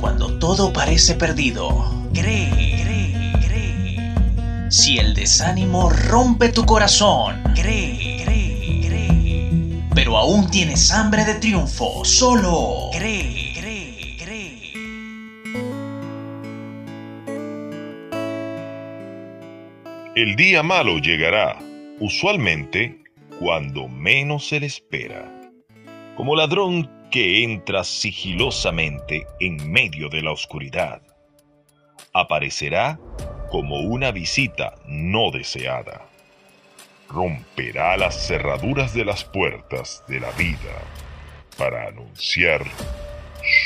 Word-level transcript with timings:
Cuando 0.00 0.38
todo 0.38 0.72
parece 0.72 1.14
perdido, 1.14 2.08
cree, 2.12 2.50
cree, 2.82 3.32
cree. 3.46 4.70
Si 4.70 4.98
el 4.98 5.14
desánimo 5.14 5.90
rompe 5.90 6.50
tu 6.50 6.64
corazón, 6.64 7.42
cree, 7.54 8.22
cree, 8.24 8.80
cree. 8.86 9.82
Pero 9.94 10.16
aún 10.16 10.50
tienes 10.50 10.90
hambre 10.92 11.24
de 11.24 11.34
triunfo, 11.34 12.04
solo 12.04 12.90
cree. 12.92 13.46
El 20.16 20.34
día 20.34 20.62
malo 20.62 20.96
llegará, 20.96 21.58
usualmente 22.00 23.04
cuando 23.38 23.86
menos 23.86 24.48
se 24.48 24.58
le 24.60 24.64
espera. 24.64 25.30
Como 26.16 26.34
ladrón 26.34 26.90
que 27.10 27.42
entra 27.44 27.84
sigilosamente 27.84 29.26
en 29.40 29.70
medio 29.70 30.08
de 30.08 30.22
la 30.22 30.32
oscuridad. 30.32 31.02
Aparecerá 32.12 32.98
como 33.50 33.80
una 33.80 34.10
visita 34.10 34.74
no 34.86 35.30
deseada. 35.30 36.08
Romperá 37.08 37.96
las 37.96 38.26
cerraduras 38.26 38.92
de 38.94 39.04
las 39.04 39.24
puertas 39.24 40.02
de 40.08 40.20
la 40.20 40.30
vida 40.32 40.82
para 41.56 41.88
anunciar 41.88 42.64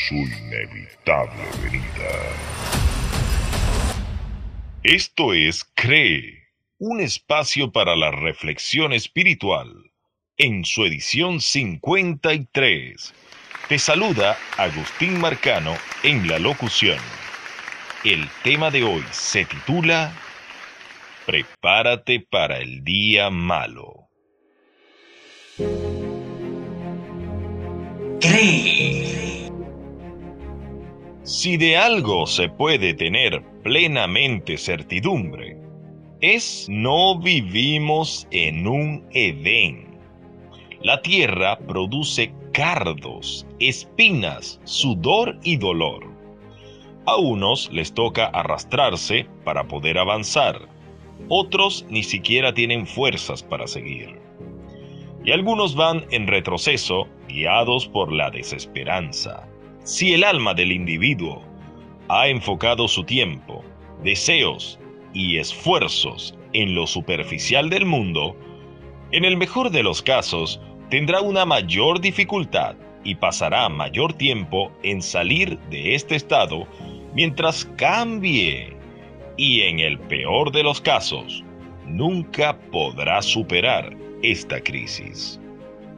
su 0.06 0.14
inevitable 0.14 1.42
venida. 1.62 2.60
Esto 4.82 5.34
es 5.34 5.64
Cree, 5.74 6.48
un 6.78 7.00
espacio 7.00 7.72
para 7.72 7.96
la 7.96 8.10
reflexión 8.10 8.92
espiritual, 8.92 9.89
en 10.40 10.64
su 10.64 10.86
edición 10.86 11.38
53 11.38 13.14
te 13.68 13.78
saluda 13.78 14.38
Agustín 14.56 15.20
Marcano 15.20 15.76
en 16.02 16.26
la 16.26 16.38
locución. 16.38 16.96
El 18.04 18.26
tema 18.42 18.70
de 18.70 18.82
hoy 18.82 19.04
se 19.10 19.44
titula 19.44 20.14
Prepárate 21.26 22.20
para 22.20 22.58
el 22.58 22.82
día 22.82 23.28
malo. 23.28 24.08
Si 31.22 31.58
de 31.58 31.76
algo 31.76 32.26
se 32.26 32.48
puede 32.48 32.94
tener 32.94 33.44
plenamente 33.62 34.56
certidumbre, 34.56 35.58
es 36.22 36.66
no 36.70 37.20
vivimos 37.20 38.26
en 38.30 38.66
un 38.66 39.06
Edén. 39.12 39.89
La 40.82 41.02
tierra 41.02 41.58
produce 41.58 42.32
cardos, 42.52 43.46
espinas, 43.58 44.62
sudor 44.64 45.38
y 45.42 45.58
dolor. 45.58 46.06
A 47.04 47.16
unos 47.16 47.70
les 47.70 47.92
toca 47.92 48.24
arrastrarse 48.24 49.26
para 49.44 49.68
poder 49.68 49.98
avanzar, 49.98 50.58
otros 51.28 51.84
ni 51.90 52.02
siquiera 52.02 52.54
tienen 52.54 52.86
fuerzas 52.86 53.42
para 53.42 53.66
seguir. 53.66 54.18
Y 55.22 55.32
algunos 55.32 55.74
van 55.74 56.06
en 56.12 56.26
retroceso, 56.26 57.06
guiados 57.28 57.86
por 57.86 58.10
la 58.10 58.30
desesperanza. 58.30 59.46
Si 59.84 60.14
el 60.14 60.24
alma 60.24 60.54
del 60.54 60.72
individuo 60.72 61.42
ha 62.08 62.28
enfocado 62.28 62.88
su 62.88 63.04
tiempo, 63.04 63.62
deseos 64.02 64.78
y 65.12 65.36
esfuerzos 65.36 66.34
en 66.54 66.74
lo 66.74 66.86
superficial 66.86 67.68
del 67.68 67.84
mundo, 67.84 68.34
en 69.12 69.26
el 69.26 69.36
mejor 69.36 69.70
de 69.70 69.82
los 69.82 70.00
casos, 70.00 70.60
tendrá 70.90 71.20
una 71.20 71.46
mayor 71.46 72.00
dificultad 72.00 72.74
y 73.04 73.14
pasará 73.14 73.68
mayor 73.68 74.12
tiempo 74.12 74.72
en 74.82 75.00
salir 75.00 75.58
de 75.70 75.94
este 75.94 76.16
estado 76.16 76.66
mientras 77.14 77.64
cambie. 77.76 78.76
Y 79.36 79.62
en 79.62 79.78
el 79.78 79.98
peor 79.98 80.52
de 80.52 80.64
los 80.64 80.80
casos, 80.80 81.42
nunca 81.86 82.58
podrá 82.70 83.22
superar 83.22 83.96
esta 84.22 84.60
crisis. 84.60 85.40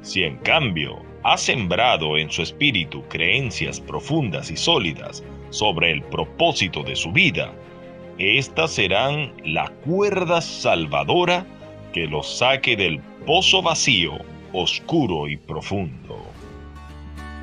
Si 0.02 0.22
en 0.22 0.36
cambio 0.38 1.02
ha 1.24 1.36
sembrado 1.38 2.18
en 2.18 2.30
su 2.30 2.42
espíritu 2.42 3.02
creencias 3.08 3.80
profundas 3.80 4.50
y 4.50 4.56
sólidas 4.56 5.24
sobre 5.50 5.90
el 5.90 6.02
propósito 6.02 6.82
de 6.82 6.94
su 6.94 7.10
vida, 7.10 7.52
estas 8.18 8.72
serán 8.72 9.32
la 9.44 9.68
cuerda 9.84 10.40
salvadora 10.40 11.46
que 11.92 12.06
lo 12.06 12.22
saque 12.22 12.76
del 12.76 13.00
pozo 13.26 13.62
vacío 13.62 14.18
oscuro 14.52 15.28
y 15.28 15.36
profundo. 15.36 16.26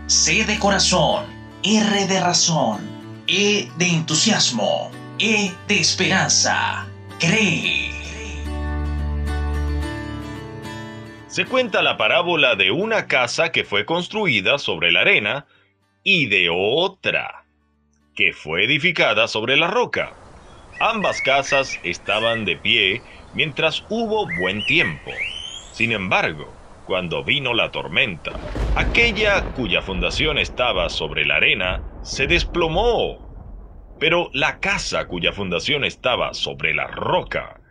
C 0.07 0.43
de 0.45 0.57
corazón, 0.59 1.25
R 1.63 2.07
de 2.07 2.19
razón, 2.19 2.79
E 3.27 3.69
de 3.77 3.87
entusiasmo, 3.87 4.89
E 5.19 5.51
de 5.67 5.79
esperanza. 5.79 6.87
Cree. 7.19 7.91
Se 11.27 11.45
cuenta 11.45 11.83
la 11.83 11.95
parábola 11.95 12.55
de 12.55 12.71
una 12.71 13.07
casa 13.07 13.51
que 13.51 13.63
fue 13.63 13.85
construida 13.85 14.57
sobre 14.57 14.91
la 14.91 15.01
arena 15.01 15.45
y 16.03 16.25
de 16.25 16.49
otra 16.51 17.45
que 18.15 18.33
fue 18.33 18.65
edificada 18.65 19.27
sobre 19.27 19.55
la 19.55 19.67
roca. 19.67 20.11
Ambas 20.79 21.21
casas 21.21 21.79
estaban 21.83 22.45
de 22.45 22.57
pie 22.57 23.01
mientras 23.33 23.85
hubo 23.89 24.27
buen 24.39 24.65
tiempo. 24.65 25.11
Sin 25.71 25.91
embargo, 25.91 26.58
cuando 26.89 27.23
vino 27.23 27.53
la 27.53 27.69
tormenta. 27.69 28.31
Aquella 28.75 29.43
cuya 29.53 29.83
fundación 29.83 30.39
estaba 30.39 30.89
sobre 30.89 31.23
la 31.23 31.35
arena 31.35 31.83
se 32.01 32.25
desplomó. 32.25 33.29
Pero 33.99 34.31
la 34.33 34.59
casa 34.59 35.05
cuya 35.05 35.31
fundación 35.31 35.85
estaba 35.85 36.33
sobre 36.33 36.73
la 36.73 36.87
roca 36.87 37.61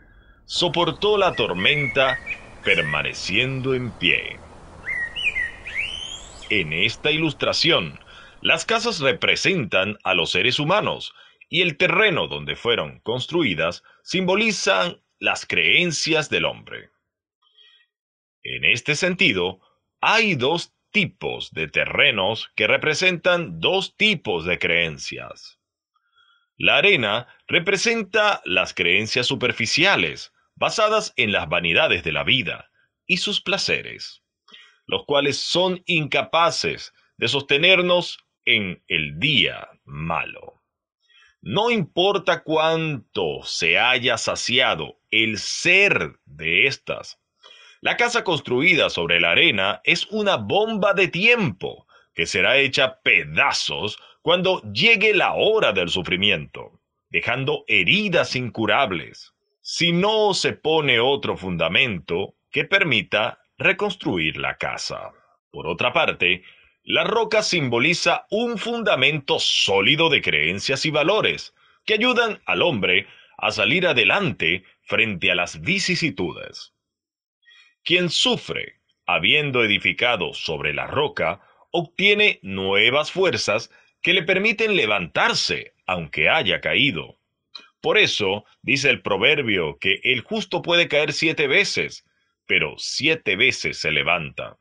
soportó 0.46 1.18
la 1.18 1.34
tormenta 1.34 2.16
permaneciendo 2.64 3.74
en 3.74 3.90
pie. 3.90 4.38
En 6.48 6.72
esta 6.72 7.10
ilustración, 7.10 7.98
las 8.40 8.64
casas 8.64 9.00
representan 9.00 9.98
a 10.04 10.14
los 10.14 10.30
seres 10.30 10.60
humanos 10.60 11.12
y 11.48 11.62
el 11.62 11.76
terreno 11.76 12.28
donde 12.28 12.54
fueron 12.54 13.00
construidas 13.00 13.82
simbolizan 14.04 15.02
las 15.18 15.44
creencias 15.44 16.30
del 16.30 16.44
hombre. 16.44 16.90
En 18.50 18.64
este 18.64 18.96
sentido, 18.96 19.60
hay 20.00 20.34
dos 20.34 20.72
tipos 20.90 21.52
de 21.52 21.68
terrenos 21.68 22.50
que 22.56 22.66
representan 22.66 23.60
dos 23.60 23.94
tipos 23.94 24.46
de 24.46 24.58
creencias. 24.58 25.60
La 26.56 26.78
arena 26.78 27.28
representa 27.46 28.40
las 28.46 28.72
creencias 28.72 29.26
superficiales, 29.26 30.32
basadas 30.54 31.12
en 31.16 31.30
las 31.30 31.46
vanidades 31.50 32.02
de 32.04 32.12
la 32.12 32.24
vida 32.24 32.70
y 33.06 33.18
sus 33.18 33.42
placeres, 33.42 34.22
los 34.86 35.04
cuales 35.04 35.36
son 35.38 35.82
incapaces 35.84 36.94
de 37.18 37.28
sostenernos 37.28 38.18
en 38.46 38.82
el 38.88 39.18
día 39.18 39.68
malo. 39.84 40.62
No 41.42 41.70
importa 41.70 42.42
cuánto 42.44 43.42
se 43.44 43.78
haya 43.78 44.16
saciado 44.16 44.98
el 45.10 45.36
ser 45.36 46.18
de 46.24 46.66
estas 46.66 47.20
la 47.80 47.96
casa 47.96 48.24
construida 48.24 48.90
sobre 48.90 49.20
la 49.20 49.30
arena 49.32 49.80
es 49.84 50.06
una 50.06 50.36
bomba 50.36 50.94
de 50.94 51.08
tiempo 51.08 51.86
que 52.14 52.26
será 52.26 52.56
hecha 52.56 53.00
pedazos 53.02 53.98
cuando 54.22 54.60
llegue 54.72 55.14
la 55.14 55.34
hora 55.34 55.72
del 55.72 55.88
sufrimiento, 55.88 56.80
dejando 57.08 57.64
heridas 57.68 58.34
incurables, 58.34 59.32
si 59.60 59.92
no 59.92 60.34
se 60.34 60.54
pone 60.54 60.98
otro 60.98 61.36
fundamento 61.36 62.34
que 62.50 62.64
permita 62.64 63.40
reconstruir 63.58 64.38
la 64.38 64.56
casa. 64.56 65.12
Por 65.50 65.68
otra 65.68 65.92
parte, 65.92 66.42
la 66.82 67.04
roca 67.04 67.42
simboliza 67.42 68.26
un 68.30 68.58
fundamento 68.58 69.38
sólido 69.38 70.08
de 70.08 70.20
creencias 70.20 70.84
y 70.84 70.90
valores 70.90 71.54
que 71.84 71.94
ayudan 71.94 72.40
al 72.44 72.62
hombre 72.62 73.06
a 73.36 73.52
salir 73.52 73.86
adelante 73.86 74.64
frente 74.82 75.30
a 75.30 75.36
las 75.36 75.60
vicisitudes. 75.60 76.72
Quien 77.84 78.10
sufre, 78.10 78.80
habiendo 79.06 79.64
edificado 79.64 80.34
sobre 80.34 80.74
la 80.74 80.86
roca, 80.86 81.40
obtiene 81.70 82.38
nuevas 82.42 83.10
fuerzas 83.12 83.70
que 84.02 84.12
le 84.12 84.22
permiten 84.22 84.76
levantarse 84.76 85.74
aunque 85.86 86.28
haya 86.28 86.60
caído. 86.60 87.18
Por 87.80 87.96
eso 87.98 88.44
dice 88.62 88.90
el 88.90 89.02
proverbio 89.02 89.78
que 89.78 90.00
el 90.02 90.20
justo 90.22 90.62
puede 90.62 90.88
caer 90.88 91.12
siete 91.12 91.46
veces, 91.46 92.04
pero 92.46 92.74
siete 92.78 93.36
veces 93.36 93.78
se 93.78 93.92
levanta. 93.92 94.58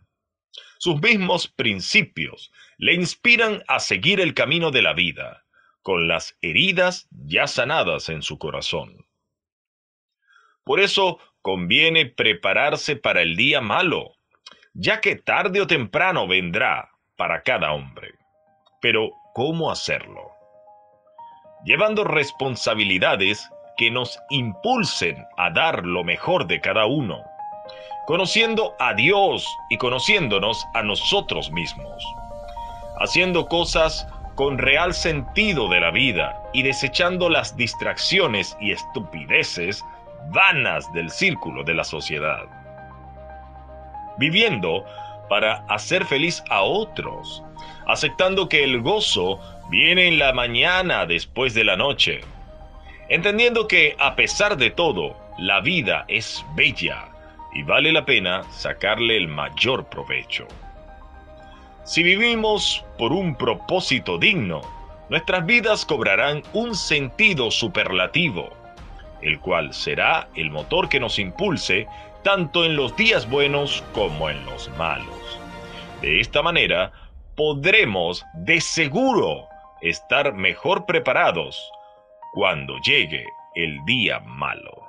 Sus 0.77 1.01
mismos 1.01 1.47
principios 1.47 2.51
le 2.77 2.93
inspiran 2.93 3.63
a 3.67 3.79
seguir 3.79 4.19
el 4.19 4.33
camino 4.33 4.69
de 4.69 4.83
la 4.83 4.93
vida, 4.93 5.45
con 5.81 6.07
las 6.07 6.37
heridas 6.41 7.07
ya 7.11 7.47
sanadas 7.47 8.09
en 8.09 8.21
su 8.21 8.37
corazón. 8.37 9.06
Por 10.67 10.81
eso 10.81 11.17
conviene 11.41 12.07
prepararse 12.07 12.97
para 12.97 13.21
el 13.21 13.37
día 13.37 13.61
malo, 13.61 14.11
ya 14.73 14.99
que 14.99 15.15
tarde 15.15 15.61
o 15.61 15.65
temprano 15.65 16.27
vendrá 16.27 16.89
para 17.15 17.41
cada 17.41 17.71
hombre. 17.71 18.09
Pero 18.81 19.11
cómo 19.33 19.71
hacerlo. 19.71 20.29
Llevando 21.63 22.03
responsabilidades 22.03 23.49
que 23.77 23.89
nos 23.89 24.19
impulsen 24.29 25.25
a 25.37 25.49
dar 25.51 25.85
lo 25.85 26.03
mejor 26.03 26.47
de 26.47 26.59
cada 26.59 26.85
uno. 26.85 27.23
Conociendo 28.05 28.75
a 28.77 28.93
Dios 28.93 29.47
y 29.69 29.77
conociéndonos 29.77 30.65
a 30.73 30.83
nosotros 30.83 31.49
mismos. 31.49 32.03
Haciendo 32.99 33.47
cosas 33.47 34.05
con 34.35 34.57
real 34.57 34.93
sentido 34.93 35.69
de 35.69 35.79
la 35.79 35.91
vida 35.91 36.41
y 36.53 36.63
desechando 36.63 37.29
las 37.29 37.55
distracciones 37.55 38.57
y 38.59 38.71
estupideces 38.71 39.83
vanas 40.29 40.91
del 40.93 41.09
círculo 41.09 41.63
de 41.63 41.73
la 41.73 41.83
sociedad. 41.83 42.43
Viviendo 44.17 44.85
para 45.29 45.65
hacer 45.67 46.05
feliz 46.05 46.43
a 46.49 46.61
otros, 46.61 47.43
aceptando 47.85 48.49
que 48.49 48.63
el 48.63 48.81
gozo 48.81 49.39
viene 49.69 50.07
en 50.07 50.19
la 50.19 50.33
mañana 50.33 51.05
después 51.05 51.53
de 51.53 51.63
la 51.63 51.75
noche, 51.75 52.21
entendiendo 53.09 53.67
que 53.67 53.95
a 53.99 54.15
pesar 54.15 54.57
de 54.57 54.71
todo, 54.71 55.17
la 55.37 55.61
vida 55.61 56.05
es 56.07 56.45
bella 56.55 57.09
y 57.53 57.63
vale 57.63 57.91
la 57.91 58.05
pena 58.05 58.43
sacarle 58.51 59.17
el 59.17 59.27
mayor 59.27 59.85
provecho. 59.85 60.47
Si 61.83 62.03
vivimos 62.03 62.83
por 62.97 63.13
un 63.13 63.35
propósito 63.35 64.17
digno, 64.17 64.61
nuestras 65.09 65.45
vidas 65.45 65.85
cobrarán 65.85 66.43
un 66.51 66.75
sentido 66.75 67.49
superlativo, 67.49 68.49
el 69.21 69.39
cual 69.39 69.73
será 69.73 70.27
el 70.35 70.49
motor 70.49 70.89
que 70.89 70.99
nos 70.99 71.19
impulse 71.19 71.87
tanto 72.23 72.65
en 72.65 72.75
los 72.75 72.95
días 72.95 73.29
buenos 73.29 73.83
como 73.93 74.29
en 74.29 74.45
los 74.45 74.69
malos. 74.77 75.39
De 76.01 76.19
esta 76.19 76.41
manera, 76.41 76.91
podremos 77.35 78.25
de 78.33 78.59
seguro 78.61 79.47
estar 79.81 80.33
mejor 80.33 80.85
preparados 80.85 81.71
cuando 82.33 82.77
llegue 82.79 83.25
el 83.55 83.83
día 83.85 84.19
malo. 84.19 84.87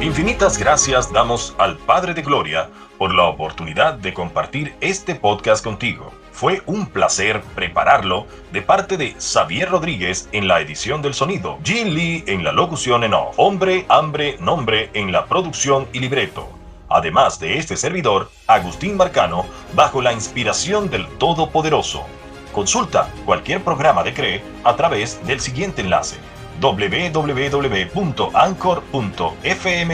Infinitas 0.00 0.58
gracias 0.58 1.12
damos 1.12 1.56
al 1.58 1.76
Padre 1.76 2.14
de 2.14 2.22
Gloria 2.22 2.68
por 2.98 3.12
la 3.12 3.24
oportunidad 3.24 3.94
de 3.94 4.14
compartir 4.14 4.74
este 4.80 5.16
podcast 5.16 5.64
contigo. 5.64 6.12
Fue 6.38 6.62
un 6.66 6.86
placer 6.86 7.42
prepararlo 7.56 8.28
de 8.52 8.62
parte 8.62 8.96
de 8.96 9.16
Xavier 9.18 9.68
Rodríguez 9.68 10.28
en 10.30 10.46
la 10.46 10.60
edición 10.60 11.02
del 11.02 11.12
sonido, 11.12 11.58
Jin 11.64 11.96
Lee 11.96 12.22
en 12.28 12.44
la 12.44 12.52
locución 12.52 13.02
en 13.02 13.12
off, 13.12 13.34
Hombre, 13.38 13.86
Hambre, 13.88 14.36
Nombre 14.38 14.88
en 14.94 15.10
la 15.10 15.26
producción 15.26 15.88
y 15.92 15.98
libreto. 15.98 16.48
Además 16.88 17.40
de 17.40 17.58
este 17.58 17.76
servidor, 17.76 18.30
Agustín 18.46 18.96
Marcano, 18.96 19.46
bajo 19.74 20.00
la 20.00 20.12
inspiración 20.12 20.88
del 20.88 21.08
Todopoderoso. 21.18 22.06
Consulta 22.52 23.08
cualquier 23.26 23.64
programa 23.64 24.04
de 24.04 24.14
CRE 24.14 24.40
a 24.62 24.76
través 24.76 25.20
del 25.26 25.40
siguiente 25.40 25.82
enlace 25.82 26.18
www.anchor.fm 26.60 27.58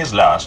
slash 0.05 0.47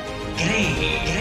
Cree, 0.43 0.73
cree 1.05 1.20